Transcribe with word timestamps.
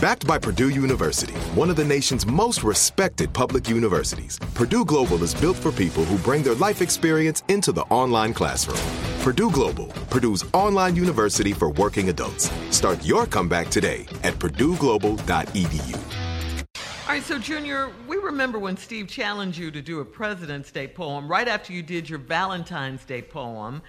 Backed 0.00 0.26
by 0.26 0.36
Purdue 0.38 0.68
University, 0.68 1.32
one 1.54 1.70
of 1.70 1.76
the 1.76 1.84
nation's 1.84 2.26
most 2.26 2.62
respected 2.62 3.32
public 3.32 3.70
universities, 3.70 4.38
Purdue 4.52 4.84
Global 4.84 5.22
is 5.24 5.34
built 5.34 5.56
for 5.56 5.72
people 5.72 6.04
who 6.04 6.18
bring 6.18 6.42
their 6.42 6.54
life 6.56 6.82
experience 6.82 7.42
into 7.48 7.72
the 7.72 7.80
online 7.82 8.34
classroom. 8.34 8.76
Purdue 9.22 9.50
Global, 9.50 9.86
Purdue's 10.10 10.44
online 10.52 10.96
university 10.96 11.54
for 11.54 11.70
working 11.70 12.10
adults. 12.10 12.50
Start 12.68 13.02
your 13.06 13.24
comeback 13.24 13.70
today 13.70 14.04
at 14.22 14.34
purdueglobal.edu. 14.34 15.96
All 15.96 17.12
right, 17.14 17.22
so 17.22 17.38
Junior, 17.38 17.90
we 18.06 18.18
remember 18.18 18.58
when 18.58 18.76
Steve 18.76 19.08
challenged 19.08 19.58
you 19.58 19.70
to 19.70 19.80
do 19.80 20.00
a 20.00 20.04
President's 20.04 20.70
Day 20.70 20.88
poem 20.88 21.26
right 21.26 21.48
after 21.48 21.72
you 21.72 21.82
did 21.82 22.06
your 22.06 22.18
Valentine's 22.18 23.02
Day 23.06 23.22
poem. 23.22 23.80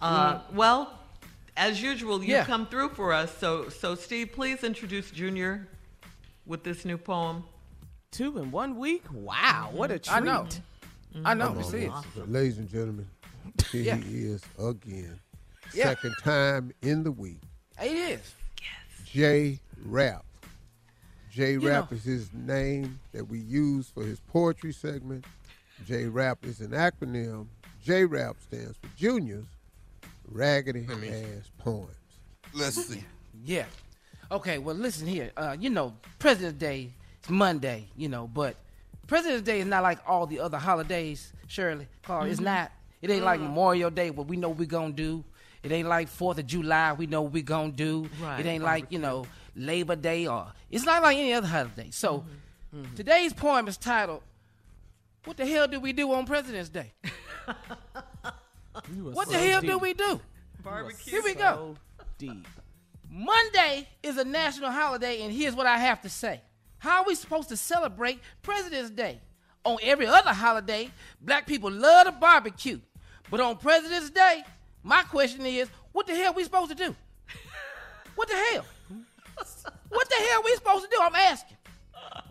Uh, 0.00 0.40
Well, 0.52 0.98
as 1.56 1.82
usual, 1.82 2.22
you 2.22 2.32
Yeah. 2.34 2.44
come 2.44 2.66
through 2.66 2.90
for 2.90 3.12
us. 3.12 3.36
So, 3.38 3.68
so 3.68 3.94
Steve, 3.94 4.32
please 4.32 4.64
introduce 4.64 5.10
Junior 5.10 5.68
with 6.46 6.64
this 6.64 6.84
new 6.84 6.98
poem. 6.98 7.44
Two 8.10 8.38
in 8.38 8.50
one 8.50 8.76
week? 8.76 9.04
Wow, 9.12 9.70
what 9.72 9.90
a 9.90 9.98
treat. 9.98 10.14
I 10.14 10.20
know. 10.20 10.46
I 11.24 11.34
know. 11.34 11.54
This 11.54 11.72
is. 11.72 11.90
Ladies 12.26 12.58
and 12.58 12.68
gentlemen, 12.68 13.08
here 13.70 13.82
Yeah. 13.82 13.96
he 13.96 14.24
is 14.24 14.42
again. 14.58 15.18
Yeah. 15.74 15.84
Second 15.90 16.14
time 16.22 16.72
in 16.82 17.02
the 17.04 17.12
week. 17.12 17.40
It 17.82 17.92
is. 17.92 18.34
Yes. 18.60 19.08
J 19.08 19.60
Rap. 19.84 20.24
J 21.30 21.56
Rap 21.56 21.90
is 21.92 22.04
his 22.04 22.30
name 22.34 23.00
that 23.12 23.24
we 23.24 23.38
use 23.38 23.88
for 23.88 24.04
his 24.04 24.20
poetry 24.20 24.72
segment. 24.72 25.24
J 25.86 26.04
Rap 26.06 26.44
is 26.44 26.60
an 26.60 26.72
acronym. 26.72 27.46
J 27.82 28.04
Rap 28.04 28.36
stands 28.40 28.76
for 28.76 28.88
Juniors 28.96 29.46
Raggedy 30.28 30.86
Ass 30.90 31.50
Poems. 31.58 31.90
Let's 32.54 32.84
see. 32.86 33.04
Yeah. 33.44 33.64
Okay, 34.30 34.58
well, 34.58 34.74
listen 34.74 35.06
here. 35.06 35.30
Uh, 35.36 35.56
you 35.58 35.70
know, 35.70 35.94
President's 36.18 36.58
Day 36.58 36.90
is 37.22 37.30
Monday, 37.30 37.86
you 37.96 38.08
know, 38.08 38.26
but 38.26 38.56
President's 39.06 39.42
Day 39.42 39.60
is 39.60 39.66
not 39.66 39.82
like 39.82 39.98
all 40.06 40.26
the 40.26 40.40
other 40.40 40.58
holidays, 40.58 41.32
Shirley. 41.48 41.86
Carl, 42.02 42.24
it's 42.24 42.36
mm-hmm. 42.36 42.46
not. 42.46 42.72
It 43.02 43.10
ain't 43.10 43.24
like 43.24 43.40
mm-hmm. 43.40 43.48
Memorial 43.48 43.90
Day, 43.90 44.10
what 44.10 44.28
we 44.28 44.36
know 44.36 44.48
we 44.50 44.66
gonna 44.66 44.92
do. 44.92 45.24
It 45.62 45.70
ain't 45.70 45.88
like 45.88 46.08
Fourth 46.08 46.38
of 46.38 46.46
July, 46.46 46.92
we 46.92 47.06
know 47.06 47.22
we 47.22 47.42
gonna 47.42 47.72
do. 47.72 48.08
Right, 48.20 48.40
It 48.40 48.46
ain't 48.46 48.64
like, 48.64 48.86
you 48.90 48.98
know, 48.98 49.26
Labor 49.54 49.96
Day 49.96 50.26
or 50.26 50.52
it's 50.70 50.84
not 50.84 51.02
like 51.02 51.16
any 51.16 51.34
other 51.34 51.46
holiday. 51.46 51.88
So 51.90 52.24
mm-hmm. 52.74 52.94
today's 52.94 53.32
poem 53.32 53.68
is 53.68 53.76
titled 53.76 54.22
What 55.24 55.36
the 55.36 55.46
hell 55.46 55.68
do 55.68 55.78
we 55.78 55.92
do 55.92 56.12
on 56.12 56.26
President's 56.26 56.70
Day? 56.70 56.92
what 59.12 59.28
the 59.28 59.38
hell 59.38 59.60
do 59.60 59.78
we 59.78 59.94
do? 59.94 60.20
Barbecue. 60.62 61.10
Here 61.10 61.22
we 61.22 61.34
go. 61.34 61.76
Deep. 62.18 62.46
Monday 63.10 63.88
is 64.02 64.16
a 64.16 64.24
national 64.24 64.70
holiday, 64.70 65.22
and 65.22 65.32
here's 65.32 65.54
what 65.54 65.66
I 65.66 65.78
have 65.78 66.00
to 66.02 66.08
say. 66.08 66.40
How 66.78 67.02
are 67.02 67.06
we 67.06 67.14
supposed 67.14 67.48
to 67.50 67.56
celebrate 67.56 68.20
President's 68.42 68.90
Day? 68.90 69.20
On 69.64 69.78
every 69.82 70.06
other 70.06 70.32
holiday, 70.32 70.90
black 71.20 71.46
people 71.46 71.70
love 71.70 72.06
to 72.06 72.12
barbecue. 72.12 72.80
But 73.30 73.40
on 73.40 73.56
President's 73.58 74.10
Day, 74.10 74.42
my 74.82 75.02
question 75.02 75.46
is, 75.46 75.68
what 75.92 76.06
the 76.06 76.14
hell 76.14 76.32
are 76.32 76.34
we 76.34 76.42
supposed 76.42 76.70
to 76.70 76.76
do? 76.76 76.96
What 78.14 78.28
the 78.28 78.34
hell? 78.34 78.64
What 79.88 80.08
the 80.08 80.16
hell 80.16 80.40
are 80.40 80.44
we 80.44 80.54
supposed 80.54 80.84
to 80.84 80.90
do? 80.90 80.98
I'm 81.00 81.14
asking. 81.14 81.56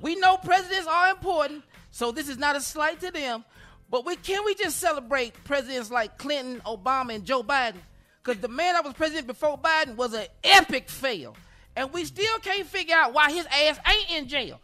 We 0.01 0.15
know 0.15 0.37
presidents 0.37 0.87
are 0.87 1.09
important, 1.09 1.63
so 1.91 2.11
this 2.11 2.27
is 2.27 2.37
not 2.37 2.55
a 2.55 2.61
slight 2.61 2.99
to 3.01 3.11
them. 3.11 3.45
But 3.91 4.05
we 4.05 4.15
can 4.15 4.45
we 4.45 4.55
just 4.55 4.79
celebrate 4.79 5.33
presidents 5.43 5.91
like 5.91 6.17
Clinton, 6.17 6.61
Obama, 6.65 7.13
and 7.13 7.25
Joe 7.25 7.43
Biden? 7.43 7.75
Because 8.23 8.41
the 8.41 8.47
man 8.47 8.73
that 8.73 8.85
was 8.85 8.93
president 8.93 9.27
before 9.27 9.57
Biden 9.57 9.95
was 9.97 10.13
an 10.13 10.25
epic 10.43 10.89
fail. 10.89 11.35
And 11.75 11.91
we 11.91 12.05
still 12.05 12.39
can't 12.39 12.65
figure 12.65 12.95
out 12.95 13.13
why 13.13 13.31
his 13.31 13.45
ass 13.45 13.79
ain't 13.87 14.11
in 14.11 14.27
jail. 14.27 14.61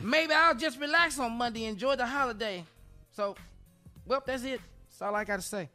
Maybe 0.00 0.32
I'll 0.32 0.54
just 0.54 0.80
relax 0.80 1.18
on 1.18 1.32
Monday, 1.32 1.66
enjoy 1.66 1.96
the 1.96 2.06
holiday. 2.06 2.64
So, 3.12 3.36
well, 4.06 4.22
that's 4.24 4.42
it. 4.44 4.60
That's 4.88 5.02
all 5.02 5.14
I 5.14 5.24
got 5.24 5.36
to 5.36 5.42
say. 5.42 5.68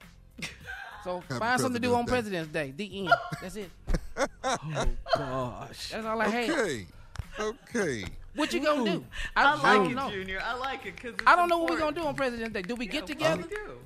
So 1.03 1.21
find 1.21 1.61
something 1.61 1.81
to 1.81 1.87
do 1.87 1.93
on 1.93 2.05
President's 2.05 2.51
President's 2.51 2.53
Day. 2.53 2.73
The 2.75 2.99
end. 3.05 3.13
That's 3.41 3.55
it. 3.55 3.69
Oh 4.43 4.87
gosh. 5.15 5.89
That's 5.91 6.05
all 6.07 6.19
I 6.19 6.27
had. 6.27 6.49
Okay. 6.49 6.87
Okay. 7.39 8.05
What 8.37 8.53
you 8.53 8.59
gonna 8.61 8.89
do? 8.91 9.05
I 9.35 9.43
I 9.43 9.53
like 9.55 9.63
don't 9.63 9.91
it, 9.91 9.95
know. 9.95 10.09
Junior. 10.11 10.39
I 10.43 10.55
like 10.55 10.85
it 10.85 10.95
because 10.95 11.15
I 11.27 11.35
don't 11.35 11.49
know 11.49 11.57
what 11.57 11.69
we're 11.71 11.79
gonna 11.79 11.95
do 11.95 12.05
on 12.05 12.15
President's 12.15 12.53
Day. 12.53 12.61
Do 12.61 12.75
we 12.75 12.85
get 12.87 13.05
together? 13.07 13.43
We 13.43 13.49
do? 13.49 13.77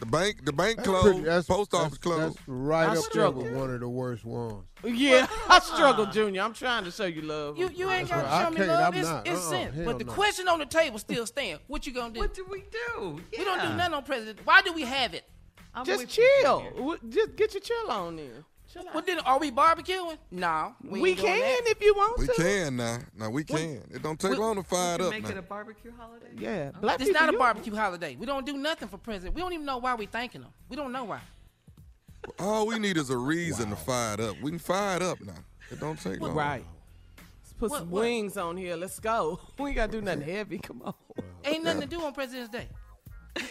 The 0.00 0.06
bank, 0.06 0.44
the 0.44 0.52
bank 0.52 0.78
That's 0.78 0.88
closed. 0.88 1.04
pretty- 1.04 1.20
that's- 1.20 1.46
post 1.46 1.72
office 1.74 1.96
that's- 1.96 1.98
closed. 1.98 2.36
That's 2.38 2.48
right 2.48 2.84
I 2.84 2.86
up 2.88 2.92
there 2.94 3.02
struggle. 3.02 3.42
with 3.44 3.52
one 3.54 3.70
of 3.72 3.78
the 3.78 3.88
worst 3.88 4.24
ones. 4.24 4.64
Yeah, 4.82 5.28
I 5.48 5.60
struggle, 5.60 6.06
Junior. 6.12 6.42
I'm 6.42 6.54
trying 6.54 6.82
to 6.84 6.90
show 6.90 7.04
you 7.04 7.22
love. 7.22 7.56
You 7.56 7.68
you 7.68 7.88
ain't 7.88 8.08
gotta 8.08 8.22
right. 8.22 8.32
I 8.32 8.44
show 8.44 8.50
me 8.50 8.64
love. 8.66 8.80
I'm 8.94 8.98
It's, 9.00 9.08
not. 9.08 9.26
it's 9.28 9.40
Uh-uh. 9.42 9.50
sent. 9.50 9.74
Hell 9.74 9.84
But 9.84 9.98
the 9.98 10.04
no. 10.06 10.12
question 10.12 10.48
on 10.48 10.58
the 10.58 10.66
table 10.66 10.98
still 10.98 11.24
stands. 11.26 11.62
What 11.68 11.86
you 11.86 11.92
gonna 11.92 12.12
do? 12.14 12.18
What 12.20 12.34
do 12.34 12.44
we 12.50 12.64
do? 12.72 13.20
We 13.38 13.44
don't 13.44 13.60
do 13.60 13.76
nothing 13.76 13.94
on 13.94 14.02
President. 14.02 14.40
Why 14.44 14.60
do 14.62 14.72
we 14.72 14.82
have 14.82 15.14
it? 15.14 15.24
I'm 15.74 15.84
Just 15.84 16.08
chill. 16.08 16.98
Just 17.08 17.36
get 17.36 17.54
your 17.54 17.60
chill 17.60 17.90
on 17.90 18.16
there. 18.16 18.44
Chill 18.72 18.88
out. 18.88 18.94
What 18.94 19.06
then? 19.06 19.18
Are 19.20 19.38
we 19.38 19.50
barbecuing? 19.50 20.16
No, 20.30 20.74
we, 20.82 21.00
We 21.00 21.14
can 21.14 21.62
if 21.66 21.82
you 21.82 21.94
want 21.94 22.18
We 22.18 22.26
to. 22.26 22.34
We 22.38 22.44
can 22.44 22.76
now. 22.76 22.98
Now 23.16 23.30
we 23.30 23.44
can. 23.44 23.82
It 23.92 24.02
don't 24.02 24.18
take 24.18 24.30
we- 24.32 24.36
long 24.38 24.56
to 24.56 24.62
fire 24.62 24.94
it 24.94 24.98
Can 24.98 25.06
up 25.06 25.12
make 25.12 25.24
now. 25.24 25.30
it 25.30 25.36
a 25.38 25.42
barbecue 25.42 25.92
holiday. 25.96 26.26
Yeah, 26.38 26.70
black 26.80 27.00
It's 27.00 27.10
not 27.10 27.28
a 27.28 27.32
you- 27.32 27.38
barbecue 27.38 27.74
holiday. 27.74 28.16
We 28.16 28.24
don't 28.26 28.46
do 28.46 28.54
nothing 28.56 28.88
for 28.88 28.98
president. 28.98 29.34
We 29.34 29.42
don't 29.42 29.52
even 29.52 29.66
know 29.66 29.78
why 29.78 29.94
we 29.94 30.06
thanking 30.06 30.40
them. 30.42 30.50
We 30.68 30.76
don't 30.76 30.92
know 30.92 31.04
why. 31.04 31.20
All 32.38 32.66
we 32.66 32.78
need 32.78 32.96
is 32.96 33.10
a 33.10 33.16
reason 33.18 33.70
to 33.70 33.76
fire 33.76 34.14
it 34.14 34.20
up. 34.20 34.36
We 34.40 34.50
can 34.50 34.58
fire 34.58 34.96
it 34.96 35.02
up 35.02 35.20
now. 35.20 35.32
It 35.70 35.80
don't 35.80 36.00
take 36.00 36.20
long. 36.20 36.34
Right. 36.34 36.64
Let's 37.18 37.52
put 37.54 37.70
What- 37.70 37.78
some 37.80 37.90
what? 37.90 38.00
wings 38.02 38.36
on 38.36 38.56
here. 38.56 38.76
Let's 38.76 38.98
go. 39.00 39.38
We 39.58 39.68
ain't 39.70 39.76
gotta 39.76 39.92
do 39.92 40.00
nothing 40.00 40.22
heavy. 40.22 40.58
Come 40.58 40.82
on. 40.84 40.94
Ain't 41.44 41.64
nothing 41.64 41.82
to 41.82 41.86
do 41.86 42.00
on 42.02 42.12
President's 42.14 42.50
Day. 42.50 42.68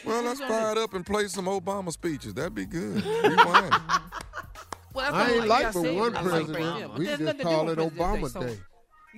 Well, 0.06 0.21
let's 0.23 0.39
fire 0.39 0.71
it 0.73 0.77
up 0.77 0.94
and 0.94 1.03
play 1.06 1.27
some 1.27 1.45
Obama 1.45 1.91
speeches. 1.91 2.33
That'd 2.35 2.53
be 2.56 2.65
good. 2.65 3.03
Rewind. 4.94 4.96
Well, 4.96 5.12
that's 5.12 5.16
I 5.16 5.32
what 5.32 5.40
ain't 5.42 5.48
like 5.48 5.66
I 5.66 5.72
but 5.72 5.94
one 5.96 6.16
I 6.16 6.22
like 6.22 6.48
president. 6.48 6.98
we 6.98 7.06
just 7.06 7.40
call 7.42 7.70
it 7.70 7.78
with 7.78 7.98
President's 7.98 7.98
Obama 7.98 8.30
so- 8.32 8.42
Day. 8.42 8.58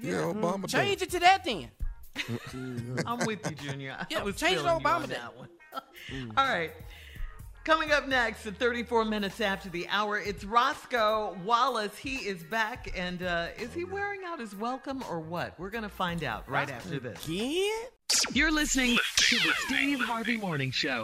Yeah, 0.01 0.13
Obama 0.13 0.61
Day. 0.67 0.67
Change 0.85 1.01
it 1.03 1.09
to 1.11 1.19
that 1.19 1.43
then. 1.43 1.69
I'm 3.05 3.25
with 3.25 3.49
you, 3.49 3.55
Junior. 3.55 3.95
I 3.99 4.05
Yeah, 4.09 4.23
was 4.23 4.35
change 4.35 4.57
it 4.57 4.63
feeling 4.63 4.81
Obama 4.83 4.95
on 5.03 5.09
Day. 5.09 5.15
that 5.15 5.37
one. 5.37 5.49
All 6.37 6.45
right. 6.47 6.71
Coming 7.63 7.91
up 7.93 8.07
next 8.09 8.45
at 8.45 8.57
34 8.57 9.05
minutes 9.05 9.39
after 9.39 9.69
the 9.69 9.87
hour, 9.87 10.19
it's 10.19 10.43
Roscoe 10.43 11.37
Wallace. 11.45 11.95
He 11.97 12.15
is 12.17 12.43
back, 12.43 12.91
and 12.93 13.23
uh, 13.23 13.47
is 13.57 13.73
he 13.73 13.85
wearing 13.85 14.19
out 14.25 14.39
his 14.41 14.53
welcome 14.53 15.01
or 15.09 15.21
what? 15.21 15.57
We're 15.57 15.69
going 15.69 15.83
to 15.85 15.89
find 15.89 16.23
out 16.25 16.47
right 16.49 16.69
after 16.69 16.99
this. 16.99 17.25
Again? 17.25 17.71
You're 18.33 18.51
listening 18.51 18.97
to 19.15 19.35
the 19.37 19.53
Steve 19.65 20.01
Harvey 20.01 20.35
Morning 20.37 20.71
Show. 20.71 21.03